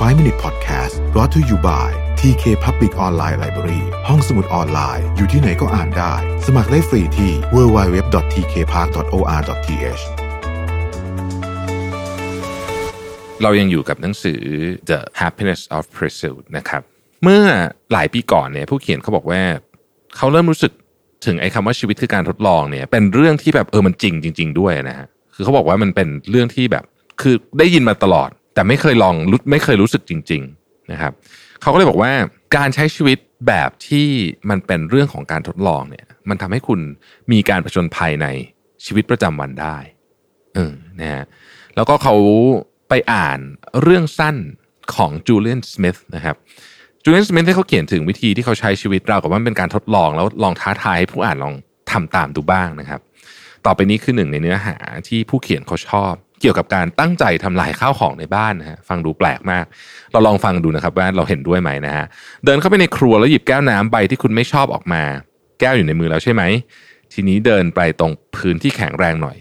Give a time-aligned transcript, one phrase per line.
[0.00, 1.88] 5 Minute Podcast brought to you by
[2.20, 6.12] TK Public Online Library ห้องสมุดออนไลน์ อยู่ที่ไหนก็อ่านได้
[6.46, 10.02] สมัครได้ฟรีที่ www.tkpark.or.th
[13.42, 14.40] เรายังอยู่กับหนังสือ
[14.90, 16.82] The Happiness of Pursuit นะครับ
[17.22, 17.42] เมื่อ
[17.92, 19.42] หลายปีก่อนเนี่ยผู้เขียนเขาบอกว่า
[20.16, 20.72] เขาเริ่มรู้สึก
[21.26, 26.84] ถึงไอ้คำว่าชีวิตคือการทดลองเนี่ย เป็นเรื่องที่แบบเออมันจริงจริง ๆ ด้วยนะฮะคือเขาบอกว่ามันเป็นเรื่องที่แบบ
[27.20, 31.12] คือได้ยินมาตลอด แต่ไม่เคยลองรู้ไม่เคยรู้สึกจริง ๆนะครับ
[31.62, 32.12] เขาก็เลยบอกว่า
[32.56, 34.08] การใช้ชีวิตแบบที่
[34.50, 36.80] มันเป็นเรื่องของการทดลองเนี่ย มันทำให้คุณ
[37.32, 38.26] มีการผจญภัยใน
[38.84, 39.76] ชีวิตประจำวันได้
[40.54, 41.24] เออนะฮะ
[41.76, 42.14] แล้วก็เขา
[42.88, 43.38] ไปอ่าน
[43.82, 44.36] เรื่องสั้น
[44.94, 46.36] ของจูเลียนสมิธนะครับ
[47.02, 51.54] จูเลียนสมิธที่เขาเขียนถึงวิธีที่เขาใช้ชีวิตเรากับว่ามันเป็นการทดลองแล้วลองท้าทายให้ผู้อ่านลอง
[51.90, 53.00] ทำตามดูบ้างนะครับ
[53.66, 54.76] ต่อไปนี้คือหนึ่งในเนื้อหา
[55.08, 59.64] ที่ผู้เขียนเขาชอบ เกี่ยวกับการตั้งใจทำลายข้าวของในบ้านนะฮะฟังดูแปลกมาก
[60.12, 62.06] เราลองฟังดูนะครับว่าเราเห็นด้วยไหมนะฮะ
[62.44, 65.02] เดินเข้าไปในครัวแล้วหยิบแก้วน้ำใบที่คุณไม่ชอบออกมา
[65.60, 66.42] แก้วอยู่ในมือแล้วใช่ไหม
[67.12, 69.36] ทีนี้เดินไปตรงพื้นที่แข็งแรงหน่อย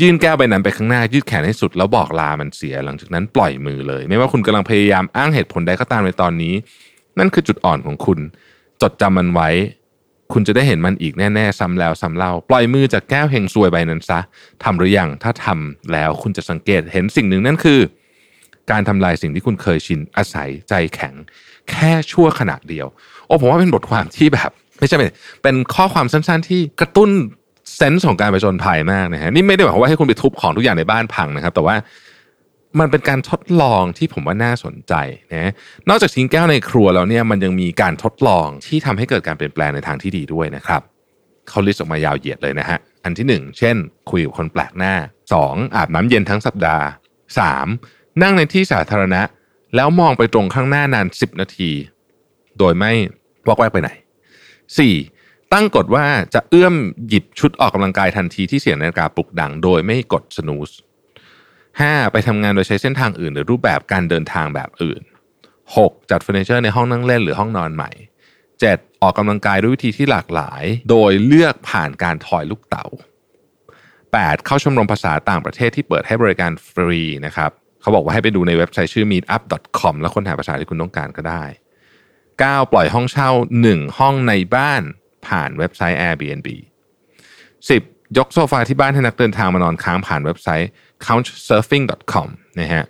[0.00, 6.54] ยื่นแก้วใบนั้นไปข้างหน้ายืดแขนให้สุดแล้วบอกลามันเสียหลังจากนั้นปล่อยมือเลย ไม่ว่าคุณกำลังพยายามอ้างเหตุผลใดก็ตามในตอนนี้
[7.18, 8.18] นั่นคือจุดอ่อนของคุณ
[8.82, 9.48] จดจำมันไว้
[10.32, 14.20] คุณจะได้เห็นมันอีกแน่ ๆ ซ้ำแล้วซ้ำเล่า ปล่อยมือจากแก้วเฮงซวยใบนั้นซะ
[14.64, 17.80] ทำหรือยังถ้าทำแล้วคุณจะสังเกตเห็นสิ่งหนึ่งนั่นคือ
[18.70, 21.14] การทำลายสิ่งที่คุณเคยชินอาศัยใจแข็ง
[21.70, 22.86] แค่ชั่วขณะเดียว
[23.26, 25.10] โอ้ผมว่าเป็นบทความที่แบบ ไม่ใช่เป็น
[25.42, 27.10] เป็นข้อความสั้น ๆ ที่กระตุ้น
[27.76, 31.76] เซนส์ของการไปจนภัยมากนะฮะนี่ไม่ได้หมายความว่าให้คุณไปทุบของทุกอย่างในบ้านพังนะครับ แต่ว่า
[32.80, 34.94] มันเป็นการทดลองที่ผมว่าน่าสนใจ
[35.32, 35.52] นะ
[35.88, 40.82] นอกจากทิ้งแก้วในครัวแล้วเนี่ยมันยังมีการทดลองที่ทำให้เกิดการเปลี่ยนแปลงในทางที่ดีด้วยนะครับ
[41.48, 43.76] เขาลิสต์ออกมายาวเหยียดเลยนะฮะอันที่หนึ่งเช่น
[44.10, 44.94] คุยกับคนแปลกหน้า
[45.32, 46.84] สองอาบน้ำเย็นทั้งสัปดาห์
[47.38, 47.66] สาม
[48.22, 49.22] นั่งในที่สาธารณะ
[49.76, 51.70] แล้วมองไปตรงข้างหน้านาน 10 นาที
[52.58, 52.92] โดยไม่
[53.48, 53.90] วอกแวกไปไหน
[54.70, 55.52] 4.
[55.52, 56.74] ตั้งกฎว่าจะเอื้อม
[57.08, 60.70] หยิบชุดออกกำลังกายทันทีที่เสียงนาฬิกาปลุกดัง โดยไม่กดสนูส
[61.80, 62.12] 5.
[62.12, 65.02] ไปทำงานโดยใช้เส้นทางอื่น หรือรูปแบบการเดินทางแบบอื่น
[65.56, 66.10] 6.
[66.10, 67.90] จัดเฟอร์นิเจอร์ในห้องนั่งเล่นหรือห้องนอนใหม่
[68.46, 69.02] 7.
[69.02, 72.86] ออกกำลังกายด้วยวิธีที่หลากหลาย โดยเลือกผ่านการถอยลูกเต๋า
[73.66, 74.46] 8.
[74.46, 77.50] เข้าชมรมภาษาต่างประเทศที่เปิดให้บริการฟรีนะครับ
[77.80, 81.44] เขาบอกว่าให้ไปดูในเว็บไซต์ชื่อ meetup.com แล้วค้นหาภาษาที่คุณต้องการก็ได้
[82.08, 82.72] 9.
[82.72, 83.30] ปล่อยห้องเช่า
[83.62, 84.82] 1 ห้องในบ้าน
[85.26, 86.48] ผ่านเว็บไซต์ Airbnb
[87.68, 87.91] 10.
[88.18, 90.70] ยกโซฟาที่บ้านให้นักเดินทางมานอนค้างผ่านเว็บไซต์
[91.06, 92.28] couchsurfing.com
[92.58, 92.84] นะฮะ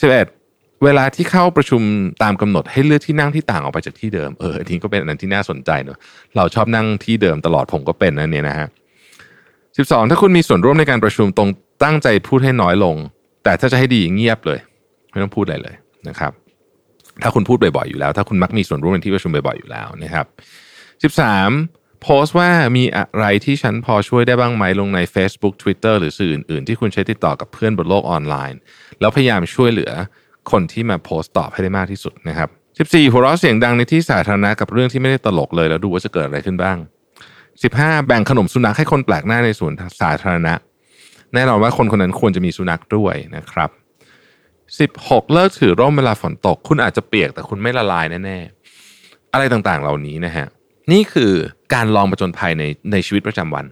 [0.00, 0.84] 11.
[0.84, 1.82] เวลาที่เข้าประชุม
[2.22, 5.98] ตามกำหนดให้เลือกที่นั่งที่ต่างออกไปจากที่เดิมเอออันนี้ก็เป็นอันที่น่าสนใจเนอะ
[6.36, 8.68] เราชอบนั่งที่เดิมตลอดผมก็เป็นนะเนี่ยนะฮะ
[9.38, 10.10] 12.
[10.10, 11.48] ถ้าคุณมีส่วนร่วมในการประชุมตรง
[11.84, 12.96] ตั้งใจพูดให้น้อยลง
[13.44, 14.58] แต่ถ้าจะให้ดีเงียบเลย
[15.10, 15.74] ไม่ต้องพูดอะไรเลย
[16.08, 16.32] นะครับ
[17.22, 20.26] ถ้าคุณพูดบ่อยๆอยู่แล้ว ถ้าคุณมักมีส่วนร่วมในที่ประชุมบ่อยๆอยู่แล้วนะครับ
[21.02, 21.81] 13.
[22.02, 28.58] โพสต์ว่ามีอะไรที่ฉันพอช่วยได้บ้างไหมลงใน Facebook Twitter หรือสื่ออื่นๆ ที่คุณใช้ติดต่อกับเพื่อนบนโลกออนไลน์
[29.00, 29.92] แล้วพยายามช่วยเหลือ
[30.50, 32.48] คนที่มาโพสต์ตอบให้ได้มากที่สุดนะครับ
[32.90, 33.12] 14.
[33.12, 36.76] หัวเราะเสียงดังในที่สาธารณะกับเรื่องที่ไม่ได้ตลกเลยแล้วดูว่าจะเกิดอะไรขึ้นบ้าง
[37.42, 38.06] 15.
[38.06, 40.54] แบ่งขนมสุนัขให้คนแปลกหน้าในสวนสาธารณะ
[41.34, 43.70] แน่นอนว่าคนคนนั้นควรจะมีสุนัขด้วยนะครับ
[44.90, 50.46] 16 เลิกถือร่มเวลาฝนตก คุณอาจจะเปียกแต่คุณไม่ละลายแน่ๆอะไรต่างๆเหล่านี้นะฮะ
[50.92, 51.32] นี่คือ
[51.74, 53.66] การลองประจนภัยในในชีวิตประจำวัน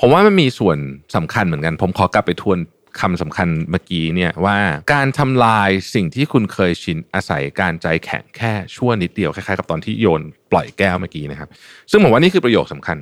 [0.00, 0.78] ผมว่ามันมีส่วน
[1.16, 2.58] สำคัญเหมือนกัน ผมขอกลับไปทวน
[3.00, 4.58] คำสำคัญเมื่อกี้เนี่ยว่า
[4.94, 11.48] การทำลายสิ่งที่คุณเคยชินอาศัยการใจแข็งแค่ชั่วนิดเดียวคล้ายๆกับตอนที่โยนปล่อยแก้วเมื่อกี้นะครับ
[11.90, 12.98] ซึ่งผมว่านี่คือประโยคสำคัญ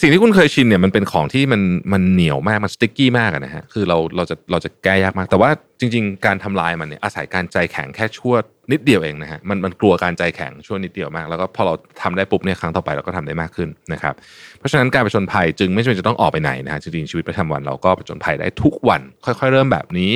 [0.00, 1.62] สิ่งที่คุณเคยชินเนี่ยมันเป็นของที่มัน
[1.92, 5.50] มันเหนียวมากมันสติ๊กกี้มากนะฮะคือเราเราจะเราจะแก้ยากมาก แต่ว่า
[5.80, 8.34] จริง ๆ การทำลายมันเนี่ยอาศัยการใจแข็งแค่ชั่ว
[8.72, 14.14] นิดเดียวเองนะฮะมันมันกลัวการใจแข็งชั่วนิดเดียวมาก แล้วก็พอเราทำได้ปุ๊บเนี่ยครั้งต่อไปเราก็ทำได้มากขึ้นนะครับ
[14.58, 20.12] เพราะฉะนั้นการประชนภัยจึงไม่จำเป็นจะต้องออกไปไหนนะฮะจริงๆชีวิตประจำวันเราก็ประชนภัยได้ทุกวัน ค่อย ๆ เริ่มแบบนี้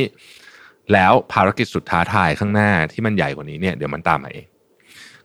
[0.93, 4.47] แล้วภารกิจสุดท้าทายข้างหน้าที่มันใหญ่กว่านี้เนี่ยเดี๋ยวมันตามมาเอง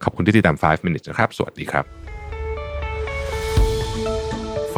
[0.03, 1.85] ขอบคุณที่ติดตาม 5 minutes นะครับ สวัสดีครับ